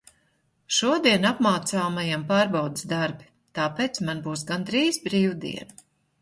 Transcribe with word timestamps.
Šodien 0.77 1.27
apmācāmajam 1.31 2.23
pārbaudes 2.31 2.87
darbi, 2.95 3.29
tāpēc 3.59 4.01
man 4.09 4.25
būs 4.29 4.45
gandrīz 4.53 5.01
brīvdiena! 5.07 5.79